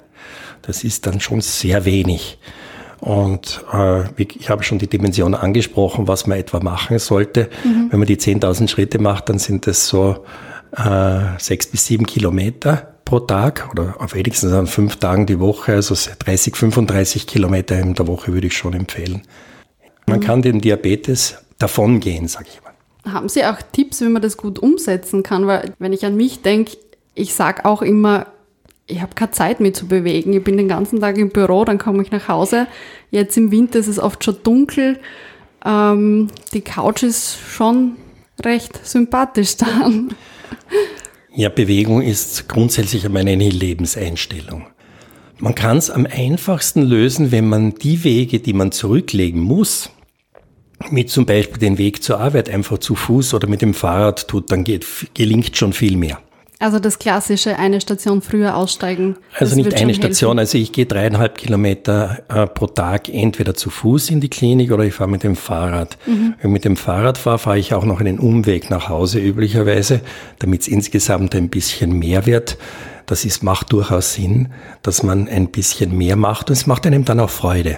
Das 0.61 0.83
ist 0.83 1.05
dann 1.05 1.19
schon 1.19 1.41
sehr 1.41 1.85
wenig. 1.85 2.37
Und 2.99 3.63
äh, 3.73 4.03
ich 4.21 4.49
habe 4.49 4.63
schon 4.63 4.77
die 4.77 4.87
Dimension 4.87 5.33
angesprochen, 5.33 6.07
was 6.07 6.27
man 6.27 6.37
etwa 6.37 6.59
machen 6.59 6.99
sollte. 6.99 7.49
Mhm. 7.63 7.87
Wenn 7.91 7.99
man 7.99 8.07
die 8.07 8.17
10.000 8.17 8.67
Schritte 8.67 8.99
macht, 8.99 9.29
dann 9.29 9.39
sind 9.39 9.67
das 9.67 9.87
so 9.87 10.25
äh, 10.75 11.19
sechs 11.37 11.67
bis 11.67 11.85
sieben 11.85 12.05
Kilometer 12.05 12.93
pro 13.05 13.19
Tag 13.19 13.69
oder 13.71 13.95
auf 13.99 14.13
wenigstens 14.13 14.51
an 14.53 14.67
fünf 14.67 14.97
Tagen 14.97 15.25
die 15.25 15.39
Woche, 15.39 15.73
also 15.73 15.95
30, 16.19 16.55
35 16.55 17.25
Kilometer 17.25 17.79
in 17.79 17.95
der 17.95 18.07
Woche 18.07 18.33
würde 18.33 18.47
ich 18.47 18.57
schon 18.57 18.73
empfehlen. 18.73 19.23
Man 20.09 20.19
kann 20.19 20.41
den 20.41 20.61
Diabetes 20.61 21.37
davongehen, 21.57 22.27
sage 22.27 22.47
ich 22.49 22.61
mal. 22.63 23.13
Haben 23.13 23.29
Sie 23.29 23.43
auch 23.45 23.57
Tipps, 23.71 24.01
wie 24.01 24.09
man 24.09 24.21
das 24.21 24.37
gut 24.37 24.59
umsetzen 24.59 25.23
kann? 25.23 25.47
Weil 25.47 25.73
wenn 25.79 25.93
ich 25.93 26.05
an 26.05 26.15
mich 26.15 26.41
denke, 26.41 26.77
ich 27.15 27.33
sage 27.33 27.65
auch 27.65 27.81
immer, 27.81 28.27
ich 28.87 29.01
habe 29.01 29.13
keine 29.15 29.31
Zeit 29.31 29.59
mehr 29.59 29.73
zu 29.73 29.87
bewegen. 29.87 30.33
Ich 30.33 30.43
bin 30.43 30.57
den 30.57 30.67
ganzen 30.67 30.99
Tag 30.99 31.17
im 31.17 31.29
Büro, 31.29 31.63
dann 31.63 31.77
komme 31.77 32.01
ich 32.01 32.11
nach 32.11 32.27
Hause. 32.27 32.67
Jetzt 33.11 33.37
im 33.37 33.51
Winter 33.51 33.79
ist 33.79 33.87
es 33.87 33.99
oft 33.99 34.23
schon 34.23 34.37
dunkel. 34.43 34.99
Ähm, 35.65 36.29
die 36.53 36.61
Couch 36.61 37.03
ist 37.03 37.37
schon 37.37 37.97
recht 38.43 38.85
sympathisch 38.85 39.57
dann. 39.57 40.13
Ja, 41.33 41.49
Bewegung 41.49 42.01
ist 42.01 42.49
grundsätzlich 42.49 43.05
einmal 43.05 43.27
eine 43.27 43.49
Lebenseinstellung. 43.49 44.65
Man 45.37 45.55
kann 45.55 45.77
es 45.77 45.89
am 45.89 46.05
einfachsten 46.05 46.81
lösen, 46.81 47.31
wenn 47.31 47.47
man 47.47 47.75
die 47.75 48.03
Wege, 48.03 48.39
die 48.39 48.53
man 48.53 48.71
zurücklegen 48.71 49.39
muss, 49.39 49.89
mit 50.89 51.09
zum 51.09 51.25
Beispiel 51.25 51.59
den 51.59 51.77
Weg 51.77 52.03
zur 52.03 52.19
Arbeit 52.19 52.49
einfach 52.49 52.77
zu 52.79 52.95
Fuß 52.95 53.33
oder 53.33 53.47
mit 53.47 53.61
dem 53.61 53.73
Fahrrad 53.73 54.27
tut, 54.27 54.51
dann 54.51 54.63
geht, 54.63 54.85
gelingt 55.13 55.55
schon 55.55 55.73
viel 55.73 55.97
mehr. 55.97 56.19
Also 56.61 56.79
das 56.79 56.99
klassische 56.99 57.57
eine 57.57 57.79
Station 57.79 58.21
früher 58.21 58.57
aussteigen. 58.57 59.15
Also 59.37 59.55
nicht 59.55 59.73
eine 59.75 59.93
Station, 59.93 60.37
also 60.39 60.57
ich 60.57 60.73
gehe 60.73 60.85
dreieinhalb 60.85 61.37
Kilometer 61.37 62.23
äh, 62.27 62.47
pro 62.47 62.67
Tag 62.67 63.07
entweder 63.07 63.53
zu 63.53 63.69
Fuß 63.69 64.09
in 64.09 64.19
die 64.19 64.29
Klinik 64.29 64.73
oder 64.73 64.83
ich 64.83 64.93
fahre 64.93 65.09
mit 65.09 65.23
dem 65.23 65.37
Fahrrad. 65.37 65.97
Mhm. 66.05 66.33
Wenn 66.41 66.49
ich 66.49 66.53
mit 66.53 66.65
dem 66.65 66.75
Fahrrad 66.75 67.17
fahre, 67.17 67.39
fahre 67.39 67.59
ich 67.59 67.73
auch 67.73 67.85
noch 67.85 68.01
einen 68.01 68.19
Umweg 68.19 68.69
nach 68.69 68.89
Hause 68.89 69.19
üblicherweise, 69.19 70.01
damit 70.39 70.63
es 70.63 70.67
insgesamt 70.67 71.33
ein 71.33 71.47
bisschen 71.47 71.97
mehr 71.97 72.25
wird. 72.25 72.57
Das 73.05 73.23
ist, 73.23 73.41
macht 73.41 73.71
durchaus 73.71 74.13
Sinn, 74.13 74.49
dass 74.83 75.01
man 75.01 75.29
ein 75.29 75.51
bisschen 75.51 75.97
mehr 75.97 76.17
macht 76.17 76.49
und 76.49 76.57
es 76.57 76.67
macht 76.67 76.85
einem 76.85 77.05
dann 77.05 77.21
auch 77.21 77.29
Freude. 77.29 77.77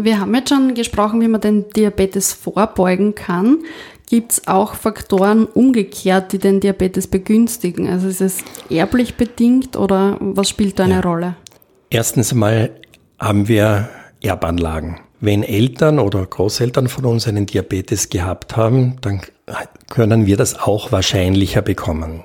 Wir 0.00 0.20
haben 0.20 0.34
jetzt 0.34 0.50
schon 0.50 0.74
gesprochen, 0.74 1.20
wie 1.20 1.28
man 1.28 1.40
den 1.40 1.70
Diabetes 1.70 2.32
vorbeugen 2.32 3.14
kann. 3.14 3.58
Gibt 4.08 4.32
es 4.32 4.48
auch 4.48 4.74
Faktoren 4.74 5.44
umgekehrt, 5.44 6.32
die 6.32 6.38
den 6.38 6.60
Diabetes 6.60 7.08
begünstigen? 7.08 7.88
Also 7.88 8.08
ist 8.08 8.20
es 8.20 8.38
erblich 8.70 9.16
bedingt 9.16 9.76
oder 9.76 10.16
was 10.20 10.48
spielt 10.48 10.78
da 10.78 10.84
eine 10.84 10.94
ja. 10.94 11.00
Rolle? 11.00 11.36
Erstens 11.90 12.32
einmal 12.32 12.70
haben 13.18 13.48
wir 13.48 13.88
Erbanlagen. 14.20 15.00
Wenn 15.20 15.42
Eltern 15.42 15.98
oder 15.98 16.24
Großeltern 16.24 16.88
von 16.88 17.04
uns 17.04 17.26
einen 17.26 17.46
Diabetes 17.46 18.08
gehabt 18.08 18.56
haben, 18.56 18.96
dann 19.00 19.20
können 19.90 20.26
wir 20.26 20.36
das 20.36 20.58
auch 20.58 20.92
wahrscheinlicher 20.92 21.60
bekommen. 21.60 22.22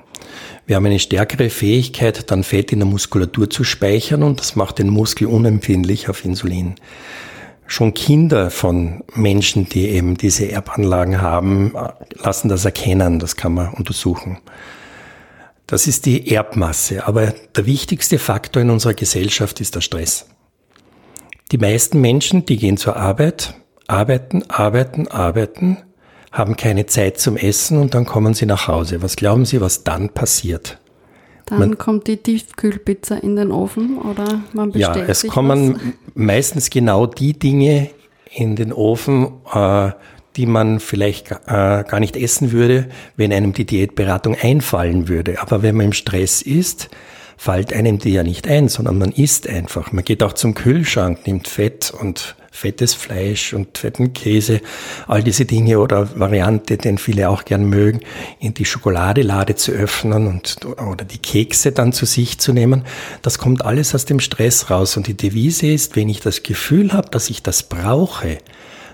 Wir 0.66 0.76
haben 0.76 0.86
eine 0.86 1.00
stärkere 1.00 1.50
Fähigkeit, 1.50 2.30
dann 2.30 2.44
Fett 2.44 2.72
in 2.72 2.78
der 2.78 2.88
Muskulatur 2.88 3.50
zu 3.50 3.64
speichern 3.64 4.22
und 4.22 4.38
das 4.38 4.54
macht 4.54 4.78
den 4.78 4.88
Muskel 4.88 5.26
unempfindlich 5.26 6.08
auf 6.08 6.24
Insulin 6.24 6.76
schon 7.66 7.94
Kinder 7.94 8.50
von 8.50 9.02
Menschen, 9.14 9.68
die 9.68 9.88
eben 9.88 10.16
diese 10.16 10.50
Erbanlagen 10.50 11.20
haben, 11.20 11.72
lassen 12.22 12.48
das 12.48 12.64
erkennen. 12.64 13.18
Das 13.18 13.36
kann 13.36 13.54
man 13.54 13.72
untersuchen. 13.74 14.38
Das 15.66 15.86
ist 15.86 16.06
die 16.06 16.30
Erbmasse. 16.30 17.06
Aber 17.06 17.34
der 17.56 17.66
wichtigste 17.66 18.18
Faktor 18.18 18.62
in 18.62 18.70
unserer 18.70 18.94
Gesellschaft 18.94 19.60
ist 19.60 19.74
der 19.74 19.80
Stress. 19.80 20.26
Die 21.52 21.58
meisten 21.58 22.00
Menschen, 22.00 22.46
die 22.46 22.56
gehen 22.56 22.76
zur 22.76 22.96
Arbeit, 22.96 23.54
arbeiten, 23.86 24.42
arbeiten, 24.48 25.08
arbeiten, 25.08 25.78
haben 26.32 26.56
keine 26.56 26.86
Zeit 26.86 27.18
zum 27.18 27.36
Essen 27.36 27.78
und 27.78 27.94
dann 27.94 28.06
kommen 28.06 28.34
sie 28.34 28.46
nach 28.46 28.66
Hause. 28.66 29.02
Was 29.02 29.16
glauben 29.16 29.44
Sie, 29.44 29.60
was 29.60 29.84
dann 29.84 30.08
passiert? 30.08 30.78
Dann 31.46 31.58
man, 31.58 31.78
kommt 31.78 32.06
die 32.06 32.16
Tiefkühlpizza 32.16 33.16
in 33.16 33.36
den 33.36 33.50
Ofen 33.50 33.98
oder 33.98 34.42
man 34.52 34.72
bestellt 34.72 34.96
Ja, 34.96 35.04
es 35.04 35.26
kommen 35.26 35.74
was. 35.74 35.80
meistens 36.14 36.70
genau 36.70 37.06
die 37.06 37.38
Dinge 37.38 37.90
in 38.30 38.56
den 38.56 38.72
Ofen, 38.72 39.28
äh, 39.52 39.90
die 40.36 40.46
man 40.46 40.80
vielleicht 40.80 41.30
äh, 41.30 41.36
gar 41.46 42.00
nicht 42.00 42.16
essen 42.16 42.50
würde, 42.50 42.88
wenn 43.16 43.32
einem 43.32 43.52
die 43.52 43.66
Diätberatung 43.66 44.36
einfallen 44.40 45.08
würde. 45.08 45.40
Aber 45.40 45.62
wenn 45.62 45.76
man 45.76 45.86
im 45.86 45.92
Stress 45.92 46.42
ist, 46.42 46.88
fällt 47.36 47.72
einem 47.72 47.98
die 47.98 48.10
ja 48.10 48.22
nicht 48.22 48.48
ein, 48.48 48.68
sondern 48.68 48.98
man 48.98 49.12
isst 49.12 49.48
einfach. 49.48 49.92
Man 49.92 50.04
geht 50.04 50.22
auch 50.22 50.32
zum 50.32 50.54
Kühlschrank, 50.54 51.26
nimmt 51.26 51.46
Fett 51.46 51.92
und 51.98 52.36
fettes 52.54 52.94
Fleisch 52.94 53.52
und 53.52 53.78
fetten 53.78 54.12
Käse, 54.12 54.60
all 55.08 55.24
diese 55.24 55.44
Dinge 55.44 55.80
oder 55.80 56.18
Variante, 56.18 56.76
den 56.76 56.98
viele 56.98 57.28
auch 57.28 57.44
gern 57.44 57.68
mögen, 57.68 58.00
in 58.38 58.54
die 58.54 58.64
Schokoladelade 58.64 59.56
zu 59.56 59.72
öffnen 59.72 60.28
und, 60.28 60.64
oder 60.64 61.04
die 61.04 61.18
Kekse 61.18 61.72
dann 61.72 61.92
zu 61.92 62.06
sich 62.06 62.38
zu 62.38 62.52
nehmen. 62.52 62.84
Das 63.22 63.38
kommt 63.38 63.64
alles 63.64 63.92
aus 63.94 64.04
dem 64.04 64.20
Stress 64.20 64.70
raus. 64.70 64.96
Und 64.96 65.08
die 65.08 65.16
Devise 65.16 65.66
ist, 65.66 65.96
wenn 65.96 66.08
ich 66.08 66.20
das 66.20 66.44
Gefühl 66.44 66.92
habe, 66.92 67.10
dass 67.10 67.28
ich 67.28 67.42
das 67.42 67.64
brauche, 67.64 68.38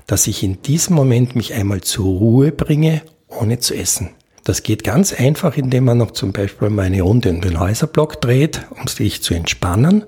dass 0.06 0.26
ich 0.26 0.42
in 0.42 0.62
diesem 0.62 0.96
Moment 0.96 1.36
mich 1.36 1.52
einmal 1.52 1.82
zur 1.82 2.06
Ruhe 2.06 2.52
bringe, 2.52 3.02
ohne 3.28 3.58
zu 3.58 3.74
essen. 3.74 4.08
Das 4.42 4.62
geht 4.62 4.84
ganz 4.84 5.12
einfach, 5.12 5.58
indem 5.58 5.84
man 5.84 5.98
noch 5.98 6.12
zum 6.12 6.32
Beispiel 6.32 6.70
mal 6.70 6.86
eine 6.86 7.02
Runde 7.02 7.28
in 7.28 7.42
den 7.42 7.60
Häuserblock 7.60 8.22
dreht, 8.22 8.62
um 8.70 8.86
sich 8.86 9.22
zu 9.22 9.34
entspannen 9.34 10.06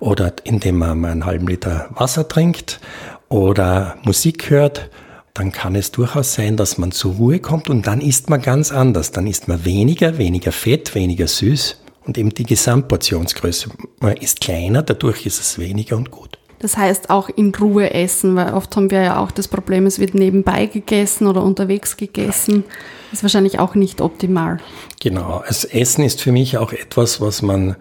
oder 0.00 0.32
indem 0.44 0.78
man 0.78 1.00
mal 1.00 1.10
einen 1.10 1.26
halben 1.26 1.46
Liter 1.46 1.88
Wasser 1.90 2.28
trinkt 2.28 2.80
oder 3.28 3.96
Musik 4.02 4.50
hört, 4.50 4.90
dann 5.34 5.52
kann 5.52 5.76
es 5.76 5.92
durchaus 5.92 6.34
sein, 6.34 6.56
dass 6.56 6.78
man 6.78 6.90
zur 6.90 7.14
Ruhe 7.14 7.38
kommt 7.38 7.70
und 7.70 7.86
dann 7.86 8.00
isst 8.00 8.28
man 8.28 8.42
ganz 8.42 8.72
anders. 8.72 9.12
Dann 9.12 9.26
isst 9.26 9.46
man 9.48 9.64
weniger, 9.64 10.18
weniger 10.18 10.52
Fett, 10.52 10.94
weniger 10.94 11.28
süß 11.28 11.80
und 12.06 12.18
eben 12.18 12.30
die 12.30 12.44
Gesamtportionsgröße 12.44 13.70
ist 14.20 14.40
kleiner, 14.40 14.82
dadurch 14.82 15.26
ist 15.26 15.40
es 15.40 15.58
weniger 15.58 15.96
und 15.96 16.10
gut. 16.10 16.38
Das 16.60 16.76
heißt 16.76 17.10
auch 17.10 17.28
in 17.28 17.54
Ruhe 17.54 17.94
essen, 17.94 18.34
weil 18.34 18.52
oft 18.52 18.74
haben 18.74 18.90
wir 18.90 19.02
ja 19.02 19.20
auch 19.20 19.30
das 19.30 19.46
Problem, 19.46 19.86
es 19.86 20.00
wird 20.00 20.14
nebenbei 20.14 20.66
gegessen 20.66 21.28
oder 21.28 21.42
unterwegs 21.42 21.96
gegessen. 21.96 22.64
Ist 23.12 23.22
wahrscheinlich 23.22 23.60
auch 23.60 23.74
nicht 23.76 24.00
optimal. 24.00 24.58
Genau. 25.00 25.44
Das 25.46 25.64
Essen 25.64 26.02
ist 26.02 26.20
für 26.20 26.32
mich 26.32 26.58
auch 26.58 26.72
etwas, 26.72 27.20
was 27.20 27.42
man 27.42 27.76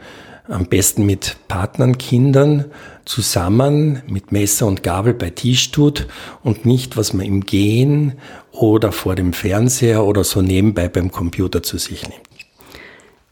am 0.48 0.66
besten 0.66 1.06
mit 1.06 1.38
Partnern, 1.48 1.98
Kindern 1.98 2.66
zusammen 3.06 4.02
mit 4.08 4.32
Messer 4.32 4.68
und 4.68 4.84
Gabel 4.84 5.14
bei 5.14 5.30
Tisch 5.30 5.72
tut 5.72 6.08
und 6.44 6.66
nicht, 6.66 6.98
was 6.98 7.14
man 7.14 7.26
im 7.26 7.42
Gehen 7.42 8.14
oder 8.52 8.92
vor 8.92 9.16
dem 9.16 9.34
Fernseher 9.34 10.04
oder 10.04 10.24
so 10.24 10.42
nebenbei 10.42 10.90
beim 10.90 11.12
Computer 11.12 11.64
zu 11.64 11.78
sich 11.78 12.04
nimmt. 12.04 12.22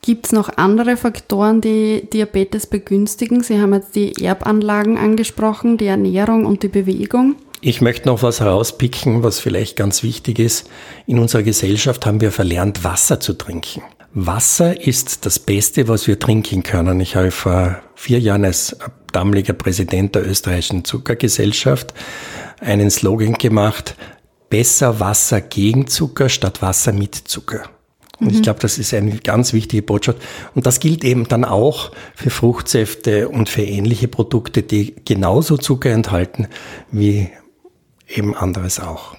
Gibt 0.01 0.27
es 0.27 0.31
noch 0.31 0.55
andere 0.57 0.97
Faktoren, 0.97 1.61
die 1.61 2.07
Diabetes 2.13 2.67
begünstigen? 2.67 3.41
Sie 3.41 3.59
haben 3.59 3.73
jetzt 3.73 3.95
die 3.95 4.23
Erbanlagen 4.23 4.99
angesprochen, 4.99 5.77
die 5.77 5.87
Ernährung 5.87 6.45
und 6.45 6.61
die 6.61 6.67
Bewegung. 6.67 7.35
Ich 7.61 7.81
möchte 7.81 8.07
noch 8.07 8.21
was 8.21 8.39
herauspicken, 8.39 9.23
was 9.23 9.39
vielleicht 9.39 9.75
ganz 9.75 10.03
wichtig 10.03 10.37
ist. 10.37 10.69
In 11.07 11.17
unserer 11.17 11.41
Gesellschaft 11.41 12.05
haben 12.05 12.21
wir 12.21 12.31
verlernt, 12.31 12.83
Wasser 12.83 13.19
zu 13.19 13.33
trinken. 13.33 13.81
Wasser 14.17 14.81
ist 14.81 15.25
das 15.25 15.39
Beste, 15.39 15.89
was 15.89 16.07
wir 16.07 16.17
trinken 16.17 16.63
können. 16.63 17.01
Ich 17.01 17.17
habe 17.17 17.31
vor 17.31 17.81
vier 17.95 18.17
Jahren 18.17 18.45
als 18.45 18.77
damaliger 19.11 19.51
Präsident 19.51 20.15
der 20.15 20.25
österreichischen 20.25 20.85
Zuckergesellschaft 20.85 21.93
einen 22.61 22.89
Slogan 22.89 23.33
gemacht, 23.33 23.97
besser 24.49 25.01
Wasser 25.01 25.41
gegen 25.41 25.87
Zucker 25.87 26.29
statt 26.29 26.61
Wasser 26.61 26.93
mit 26.93 27.13
Zucker. 27.15 27.63
Und 28.21 28.27
mhm. 28.27 28.35
ich 28.35 28.41
glaube, 28.41 28.61
das 28.61 28.77
ist 28.77 28.93
eine 28.93 29.17
ganz 29.17 29.51
wichtige 29.51 29.83
Botschaft. 29.83 30.19
Und 30.53 30.65
das 30.65 30.79
gilt 30.79 31.03
eben 31.03 31.27
dann 31.27 31.43
auch 31.43 31.91
für 32.15 32.29
Fruchtsäfte 32.29 33.27
und 33.27 33.49
für 33.49 33.63
ähnliche 33.63 34.07
Produkte, 34.07 34.63
die 34.63 34.95
genauso 35.03 35.57
Zucker 35.57 35.89
enthalten 35.89 36.47
wie 36.89 37.31
eben 38.07 38.33
anderes 38.33 38.79
auch. 38.79 39.17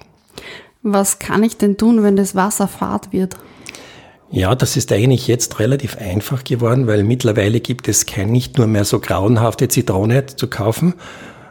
Was 0.81 1.19
kann 1.19 1.43
ich 1.43 1.55
denn 1.55 1.77
tun, 1.77 2.01
wenn 2.01 2.15
das 2.15 2.33
Wasser 2.33 2.67
fad 2.67 3.13
wird? 3.13 3.37
Ja, 4.29 4.55
das 4.55 4.75
ist 4.75 4.91
eigentlich 4.91 5.27
jetzt 5.27 5.59
relativ 5.59 5.97
einfach 5.97 6.43
geworden, 6.43 6.87
weil 6.87 7.03
mittlerweile 7.03 7.59
gibt 7.59 7.87
es 7.87 8.05
kein 8.05 8.29
nicht 8.29 8.57
nur 8.57 8.67
mehr 8.67 8.83
so 8.83 8.99
grauenhafte 8.99 9.69
Zitrone 9.69 10.25
zu 10.25 10.47
kaufen, 10.47 10.95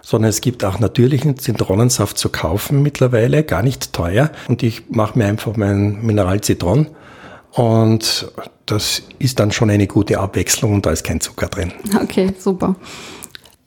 sondern 0.02 0.28
es 0.28 0.40
gibt 0.40 0.64
auch 0.64 0.78
natürlichen 0.78 1.38
Zitronensaft 1.38 2.18
zu 2.18 2.28
kaufen 2.28 2.82
mittlerweile, 2.82 3.44
gar 3.44 3.62
nicht 3.62 3.92
teuer. 3.92 4.30
Und 4.48 4.62
ich 4.62 4.90
mache 4.90 5.18
mir 5.18 5.24
einfach 5.24 5.56
mein 5.56 6.02
Mineralzitron 6.02 6.88
und 7.52 8.30
das 8.66 9.02
ist 9.18 9.40
dann 9.40 9.50
schon 9.50 9.70
eine 9.70 9.86
gute 9.86 10.20
Abwechslung 10.20 10.74
und 10.74 10.86
da 10.86 10.90
ist 10.90 11.04
kein 11.04 11.20
Zucker 11.20 11.46
drin. 11.48 11.72
Okay, 12.02 12.34
super. 12.38 12.76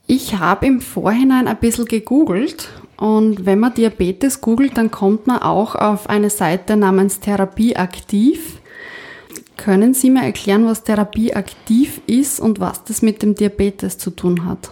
Ich 0.06 0.36
habe 0.36 0.68
im 0.68 0.82
Vorhinein 0.82 1.48
ein 1.48 1.58
bisschen 1.58 1.86
gegoogelt 1.86 2.70
und 2.98 3.46
wenn 3.46 3.60
man 3.60 3.74
Diabetes 3.74 4.42
googelt, 4.42 4.78
dann 4.78 4.92
kommt 4.92 5.26
man 5.26 5.40
auch 5.40 5.76
auf 5.76 6.10
eine 6.10 6.30
Seite 6.30 6.78
namens 6.78 7.20
Therapie 7.20 7.76
aktiv. 7.76 8.60
Können 9.60 9.94
Sie 9.94 10.10
mir 10.10 10.24
erklären, 10.24 10.66
was 10.66 10.86
Therapie 10.86 11.34
aktiv 11.34 12.00
ist 12.08 12.40
und 12.40 12.62
was 12.62 12.86
das 12.86 13.02
mit 13.02 13.22
dem 13.22 13.36
Diabetes 13.36 13.98
zu 13.98 14.10
tun 14.10 14.46
hat? 14.46 14.72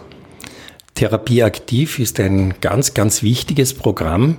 Therapie 0.94 1.42
aktiv 1.42 1.98
ist 1.98 2.18
ein 2.20 2.54
ganz, 2.62 2.94
ganz 2.94 3.22
wichtiges 3.22 3.74
Programm, 3.74 4.38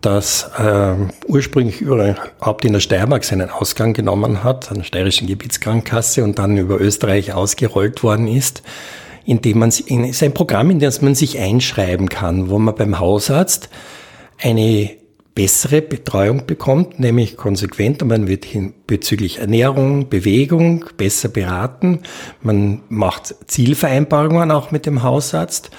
das 0.00 0.50
äh, 0.56 0.94
ursprünglich 1.26 1.82
überhaupt 1.82 2.64
in 2.64 2.72
der 2.72 2.80
Steiermark 2.80 3.22
seinen 3.22 3.50
Ausgang 3.50 3.92
genommen 3.92 4.42
hat, 4.42 4.70
an 4.70 4.78
der 4.78 4.84
Steirischen 4.84 5.26
Gebietskrankenkasse 5.26 6.24
und 6.24 6.38
dann 6.38 6.56
über 6.56 6.80
Österreich 6.80 7.34
ausgerollt 7.34 8.02
worden 8.02 8.28
ist, 8.28 8.62
indem 9.26 9.58
man 9.58 9.68
ist 9.68 10.22
ein 10.22 10.32
Programm, 10.32 10.70
in 10.70 10.80
das 10.80 11.02
man 11.02 11.14
sich 11.14 11.38
einschreiben 11.38 12.08
kann, 12.08 12.48
wo 12.48 12.58
man 12.58 12.74
beim 12.74 12.98
Hausarzt 12.98 13.68
eine 14.38 14.99
bessere 15.40 15.80
Betreuung 15.80 16.44
bekommt, 16.44 17.00
nämlich 17.00 17.38
konsequent. 17.38 18.04
Man 18.04 18.28
wird 18.28 18.46
bezüglich 18.86 19.38
Ernährung, 19.38 20.10
Bewegung 20.10 20.84
besser 20.98 21.30
beraten. 21.30 22.00
Man 22.42 22.82
macht 22.90 23.34
Zielvereinbarungen 23.46 24.50
auch 24.50 24.70
mit 24.70 24.84
dem 24.84 25.02
Hausarzt 25.02 25.70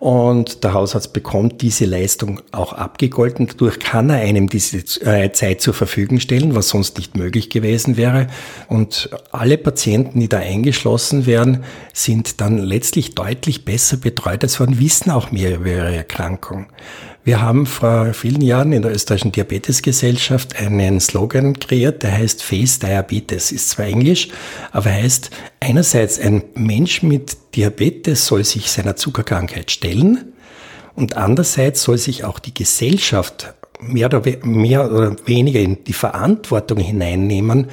und 0.00 0.64
der 0.64 0.72
Hausarzt 0.72 1.12
bekommt 1.12 1.60
diese 1.60 1.84
Leistung 1.84 2.40
auch 2.52 2.72
abgegolten. 2.72 3.46
Dadurch 3.48 3.78
kann 3.78 4.08
er 4.08 4.16
einem 4.16 4.48
diese 4.48 4.78
äh, 5.04 5.30
Zeit 5.32 5.60
zur 5.60 5.74
Verfügung 5.74 6.20
stellen, 6.20 6.54
was 6.54 6.70
sonst 6.70 6.96
nicht 6.96 7.18
möglich 7.18 7.50
gewesen 7.50 7.98
wäre. 7.98 8.28
Und 8.68 9.10
alle 9.30 9.58
Patienten, 9.58 10.18
die 10.18 10.28
da 10.30 10.38
eingeschlossen 10.38 11.26
werden, 11.26 11.64
sind 11.92 12.40
dann 12.40 12.56
letztlich 12.56 13.14
deutlich 13.14 13.66
besser 13.66 13.98
betreut 13.98 14.42
als 14.42 14.58
und 14.58 14.80
wissen 14.80 15.10
auch 15.10 15.32
mehr 15.32 15.56
über 15.56 15.68
ihre 15.68 15.96
Erkrankung. 15.96 16.68
Wir 17.22 17.42
haben 17.42 17.66
vor 17.66 18.14
vielen 18.14 18.40
Jahren 18.40 18.72
in 18.72 18.80
der 18.80 18.92
österreichischen 18.92 19.32
Diabetesgesellschaft 19.32 20.56
einen 20.58 20.98
Slogan 21.00 21.58
kreiert, 21.60 22.02
der 22.02 22.16
heißt 22.16 22.42
Face 22.42 22.78
Diabetes. 22.78 23.52
Ist 23.52 23.68
zwar 23.68 23.84
Englisch, 23.84 24.28
aber 24.72 24.90
heißt 24.90 25.30
einerseits 25.60 26.18
ein 26.18 26.42
Mensch 26.54 27.02
mit 27.02 27.36
Diabetes 27.54 28.26
soll 28.26 28.44
sich 28.44 28.70
seiner 28.70 28.96
Zuckerkrankheit 28.96 29.70
stellen 29.70 30.32
und 30.94 31.16
andererseits 31.16 31.82
soll 31.82 31.98
sich 31.98 32.24
auch 32.24 32.38
die 32.38 32.54
Gesellschaft 32.54 33.54
mehr 33.80 34.06
oder, 34.06 34.22
mehr 34.44 34.90
oder 34.90 35.16
weniger 35.26 35.60
in 35.60 35.84
die 35.84 35.92
Verantwortung 35.92 36.78
hineinnehmen, 36.78 37.68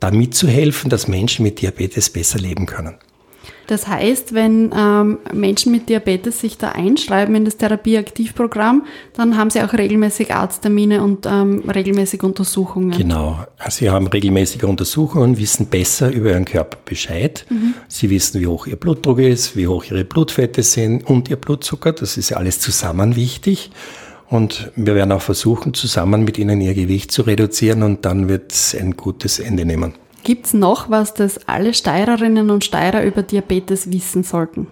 damit 0.00 0.34
zu 0.34 0.48
helfen, 0.48 0.88
dass 0.88 1.08
Menschen 1.08 1.42
mit 1.42 1.60
Diabetes 1.60 2.10
besser 2.10 2.38
leben 2.38 2.66
können. 2.66 2.96
Das 3.70 3.86
heißt, 3.86 4.34
wenn 4.34 4.72
ähm, 4.76 5.18
Menschen 5.32 5.70
mit 5.70 5.88
Diabetes 5.88 6.40
sich 6.40 6.58
da 6.58 6.70
einschreiben 6.70 7.36
in 7.36 7.44
das 7.44 7.56
Therapieaktivprogramm, 7.56 8.84
dann 9.12 9.36
haben 9.36 9.50
sie 9.50 9.62
auch 9.62 9.72
regelmäßig 9.72 10.34
Arzttermine 10.34 11.04
und 11.04 11.24
ähm, 11.24 11.62
regelmäßig 11.72 12.24
Untersuchungen. 12.24 12.90
Genau. 12.90 13.38
Sie 13.68 13.88
haben 13.88 14.08
regelmäßige 14.08 14.64
Untersuchungen, 14.64 15.38
wissen 15.38 15.66
besser 15.66 16.10
über 16.10 16.30
ihren 16.30 16.46
Körper 16.46 16.78
Bescheid. 16.84 17.46
Mhm. 17.48 17.74
Sie 17.86 18.10
wissen, 18.10 18.40
wie 18.40 18.48
hoch 18.48 18.66
ihr 18.66 18.74
Blutdruck 18.74 19.20
ist, 19.20 19.56
wie 19.56 19.68
hoch 19.68 19.84
ihre 19.84 20.04
Blutfette 20.04 20.64
sind 20.64 21.06
und 21.06 21.30
ihr 21.30 21.36
Blutzucker. 21.36 21.92
Das 21.92 22.16
ist 22.16 22.30
ja 22.30 22.38
alles 22.38 22.58
zusammen 22.58 23.14
wichtig. 23.14 23.70
Und 24.28 24.72
wir 24.74 24.96
werden 24.96 25.12
auch 25.12 25.22
versuchen, 25.22 25.74
zusammen 25.74 26.24
mit 26.24 26.38
ihnen 26.38 26.60
ihr 26.60 26.74
Gewicht 26.74 27.12
zu 27.12 27.22
reduzieren 27.22 27.84
und 27.84 28.04
dann 28.04 28.28
wird 28.28 28.50
es 28.50 28.74
ein 28.74 28.96
gutes 28.96 29.38
Ende 29.38 29.64
nehmen. 29.64 29.94
Gibt 30.22 30.46
es 30.46 30.54
noch 30.54 30.90
was, 30.90 31.14
das 31.14 31.48
alle 31.48 31.74
Steirerinnen 31.74 32.50
und 32.50 32.64
Steirer 32.64 33.04
über 33.04 33.22
Diabetes 33.22 33.92
wissen 33.92 34.22
sollten? 34.22 34.66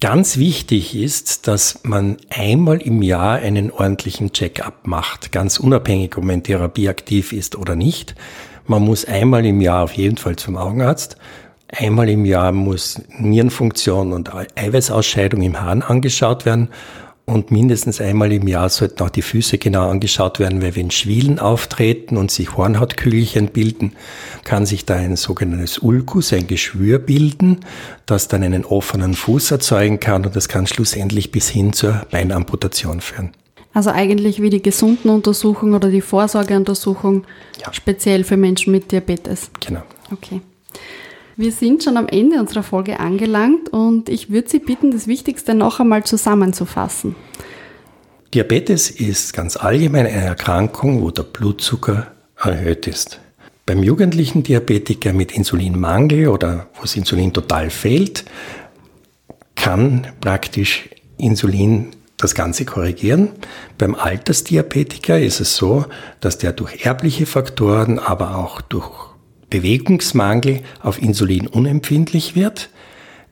Ganz 0.00 0.36
wichtig 0.36 0.94
ist, 0.94 1.46
dass 1.48 1.80
man 1.82 2.18
einmal 2.28 2.82
im 2.82 3.00
Jahr 3.00 3.36
einen 3.36 3.70
ordentlichen 3.70 4.32
Check-up 4.32 4.86
macht, 4.86 5.32
ganz 5.32 5.58
unabhängig, 5.58 6.18
ob 6.18 6.24
man 6.24 6.42
Therapie 6.42 6.88
aktiv 6.88 7.32
ist 7.32 7.56
oder 7.56 7.74
nicht. 7.74 8.14
Man 8.66 8.82
muss 8.82 9.04
einmal 9.04 9.46
im 9.46 9.60
Jahr 9.60 9.84
auf 9.84 9.92
jeden 9.92 10.18
Fall 10.18 10.36
zum 10.36 10.56
Augenarzt. 10.56 11.16
Einmal 11.68 12.08
im 12.08 12.24
Jahr 12.24 12.52
muss 12.52 13.00
Nierenfunktion 13.18 14.12
und 14.12 14.30
Eiweißausscheidung 14.34 15.42
im 15.42 15.60
Hahn 15.60 15.82
angeschaut 15.82 16.44
werden 16.44 16.68
und 17.26 17.50
mindestens 17.50 18.00
einmal 18.00 18.32
im 18.32 18.46
Jahr 18.46 18.68
sollten 18.68 19.02
auch 19.02 19.10
die 19.10 19.22
Füße 19.22 19.56
genau 19.58 19.88
angeschaut 19.88 20.38
werden, 20.40 20.60
weil 20.60 20.76
wenn 20.76 20.90
Schwielen 20.90 21.38
auftreten 21.38 22.16
und 22.18 22.30
sich 22.30 22.56
Hornhautkügelchen 22.56 23.48
bilden, 23.48 23.92
kann 24.44 24.66
sich 24.66 24.84
da 24.84 24.96
ein 24.96 25.16
sogenanntes 25.16 25.78
Ulkus, 25.78 26.32
ein 26.34 26.46
Geschwür 26.46 26.98
bilden, 26.98 27.60
das 28.04 28.28
dann 28.28 28.42
einen 28.42 28.64
offenen 28.64 29.14
Fuß 29.14 29.52
erzeugen 29.52 30.00
kann 30.00 30.26
und 30.26 30.36
das 30.36 30.48
kann 30.48 30.66
schlussendlich 30.66 31.32
bis 31.32 31.48
hin 31.48 31.72
zur 31.72 32.06
Beinamputation 32.10 33.00
führen. 33.00 33.30
Also 33.72 33.90
eigentlich 33.90 34.40
wie 34.40 34.50
die 34.50 34.62
gesunden 34.62 35.10
Untersuchung 35.10 35.72
oder 35.72 35.88
die 35.88 36.02
Vorsorgeuntersuchung, 36.02 37.24
ja. 37.60 37.72
speziell 37.72 38.22
für 38.22 38.36
Menschen 38.36 38.70
mit 38.70 38.92
Diabetes. 38.92 39.50
Genau. 39.66 39.82
Okay. 40.12 40.40
Wir 41.36 41.50
sind 41.50 41.82
schon 41.82 41.96
am 41.96 42.06
Ende 42.06 42.38
unserer 42.38 42.62
Folge 42.62 43.00
angelangt 43.00 43.68
und 43.70 44.08
ich 44.08 44.30
würde 44.30 44.48
Sie 44.48 44.60
bitten, 44.60 44.92
das 44.92 45.08
Wichtigste 45.08 45.54
noch 45.54 45.80
einmal 45.80 46.04
zusammenzufassen. 46.04 47.16
Diabetes 48.32 48.88
ist 48.88 49.32
ganz 49.32 49.56
allgemein 49.56 50.06
eine 50.06 50.24
Erkrankung, 50.24 51.02
wo 51.02 51.10
der 51.10 51.24
Blutzucker 51.24 52.12
erhöht 52.36 52.86
ist. 52.86 53.18
Beim 53.66 53.82
jugendlichen 53.82 54.44
Diabetiker 54.44 55.12
mit 55.12 55.32
Insulinmangel 55.32 56.28
oder 56.28 56.68
wo 56.74 56.82
das 56.82 56.94
Insulin 56.94 57.32
total 57.32 57.70
fehlt, 57.70 58.24
kann 59.56 60.06
praktisch 60.20 60.88
Insulin 61.16 61.96
das 62.16 62.36
Ganze 62.36 62.64
korrigieren. 62.64 63.30
Beim 63.76 63.96
Altersdiabetiker 63.96 65.18
ist 65.18 65.40
es 65.40 65.56
so, 65.56 65.86
dass 66.20 66.38
der 66.38 66.52
durch 66.52 66.84
erbliche 66.84 67.26
Faktoren, 67.26 67.98
aber 67.98 68.36
auch 68.36 68.60
durch 68.60 69.13
Bewegungsmangel 69.54 70.62
auf 70.82 71.00
Insulin 71.00 71.46
unempfindlich 71.46 72.34
wird. 72.34 72.70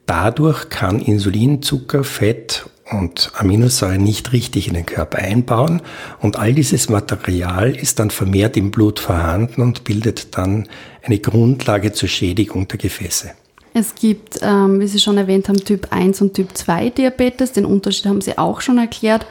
Dadurch 0.06 0.68
kann 0.68 1.00
Insulin, 1.00 1.62
Zucker, 1.62 2.04
Fett 2.04 2.66
und 2.92 3.32
Aminosäuren 3.34 4.04
nicht 4.04 4.32
richtig 4.32 4.68
in 4.68 4.74
den 4.74 4.86
Körper 4.86 5.18
einbauen 5.18 5.82
und 6.20 6.38
all 6.38 6.52
dieses 6.52 6.88
Material 6.88 7.74
ist 7.74 7.98
dann 7.98 8.10
vermehrt 8.10 8.56
im 8.56 8.70
Blut 8.70 9.00
vorhanden 9.00 9.62
und 9.62 9.82
bildet 9.82 10.38
dann 10.38 10.68
eine 11.02 11.18
Grundlage 11.18 11.92
zur 11.92 12.08
Schädigung 12.08 12.68
der 12.68 12.78
Gefäße. 12.78 13.32
Es 13.74 13.96
gibt, 13.96 14.38
ähm, 14.42 14.78
wie 14.78 14.86
Sie 14.86 15.00
schon 15.00 15.18
erwähnt 15.18 15.48
haben, 15.48 15.64
Typ 15.64 15.88
1 15.90 16.20
und 16.20 16.34
Typ 16.34 16.56
2 16.56 16.90
Diabetes. 16.90 17.50
Den 17.50 17.64
Unterschied 17.64 18.06
haben 18.06 18.20
Sie 18.20 18.38
auch 18.38 18.60
schon 18.60 18.78
erklärt. 18.78 19.26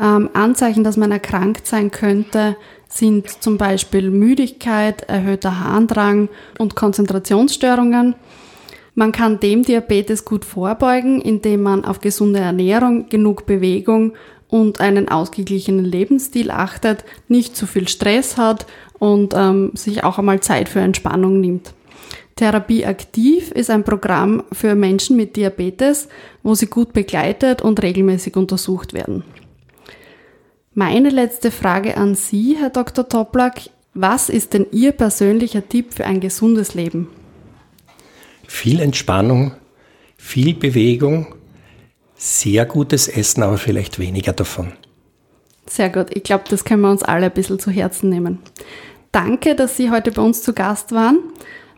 Ähm, 0.00 0.30
Anzeichen, 0.34 0.84
dass 0.84 0.96
man 0.96 1.10
erkrankt 1.10 1.66
sein 1.66 1.90
könnte, 1.90 2.56
sind 2.88 3.42
zum 3.42 3.58
Beispiel 3.58 4.10
Müdigkeit, 4.10 5.02
erhöhter 5.02 5.60
Harndrang 5.60 6.28
und 6.58 6.74
Konzentrationsstörungen. 6.74 8.14
Man 8.94 9.12
kann 9.12 9.38
dem 9.38 9.62
Diabetes 9.62 10.24
gut 10.24 10.44
vorbeugen, 10.44 11.20
indem 11.20 11.62
man 11.62 11.84
auf 11.84 12.00
gesunde 12.00 12.40
Ernährung, 12.40 13.08
genug 13.08 13.46
Bewegung 13.46 14.14
und 14.48 14.80
einen 14.80 15.08
ausgeglichenen 15.08 15.84
Lebensstil 15.84 16.50
achtet, 16.50 17.04
nicht 17.28 17.54
zu 17.54 17.66
viel 17.66 17.86
Stress 17.86 18.36
hat 18.36 18.66
und 18.98 19.34
ähm, 19.36 19.70
sich 19.74 20.02
auch 20.02 20.18
einmal 20.18 20.40
Zeit 20.40 20.68
für 20.68 20.80
Entspannung 20.80 21.40
nimmt. 21.40 21.74
Therapie 22.34 22.86
aktiv 22.86 23.50
ist 23.50 23.68
ein 23.68 23.84
Programm 23.84 24.44
für 24.52 24.74
Menschen 24.74 25.16
mit 25.16 25.36
Diabetes, 25.36 26.08
wo 26.42 26.54
sie 26.54 26.66
gut 26.66 26.92
begleitet 26.92 27.62
und 27.62 27.82
regelmäßig 27.82 28.36
untersucht 28.36 28.94
werden. 28.94 29.24
Meine 30.78 31.10
letzte 31.10 31.50
Frage 31.50 31.96
an 31.96 32.14
Sie, 32.14 32.56
Herr 32.56 32.70
Dr. 32.70 33.08
Toplak. 33.08 33.62
Was 33.94 34.28
ist 34.28 34.54
denn 34.54 34.64
Ihr 34.70 34.92
persönlicher 34.92 35.68
Tipp 35.68 35.92
für 35.92 36.04
ein 36.04 36.20
gesundes 36.20 36.74
Leben? 36.74 37.08
Viel 38.46 38.78
Entspannung, 38.78 39.54
viel 40.16 40.54
Bewegung, 40.54 41.34
sehr 42.14 42.64
gutes 42.64 43.08
Essen, 43.08 43.42
aber 43.42 43.58
vielleicht 43.58 43.98
weniger 43.98 44.32
davon. 44.32 44.70
Sehr 45.68 45.90
gut. 45.90 46.16
Ich 46.16 46.22
glaube, 46.22 46.44
das 46.48 46.64
können 46.64 46.82
wir 46.82 46.92
uns 46.92 47.02
alle 47.02 47.26
ein 47.26 47.32
bisschen 47.32 47.58
zu 47.58 47.72
Herzen 47.72 48.08
nehmen. 48.08 48.38
Danke, 49.10 49.56
dass 49.56 49.76
Sie 49.76 49.90
heute 49.90 50.12
bei 50.12 50.22
uns 50.22 50.44
zu 50.44 50.52
Gast 50.52 50.92
waren. 50.92 51.18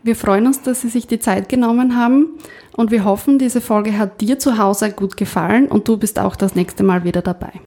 Wir 0.03 0.15
freuen 0.15 0.45
uns, 0.45 0.61
dass 0.61 0.81
Sie 0.81 0.89
sich 0.89 1.07
die 1.07 1.17
Zeit 1.17 1.49
genommen 1.49 1.95
haben 1.95 2.37
und 2.73 2.91
wir 2.91 3.03
hoffen, 3.03 3.39
diese 3.39 3.61
Folge 3.61 3.97
hat 3.97 4.21
dir 4.21 4.37
zu 4.37 4.59
Hause 4.59 4.91
gut 4.91 5.17
gefallen 5.17 5.69
und 5.69 5.87
du 5.87 5.97
bist 5.97 6.19
auch 6.19 6.35
das 6.35 6.53
nächste 6.53 6.83
Mal 6.83 7.03
wieder 7.03 7.23
dabei. 7.23 7.61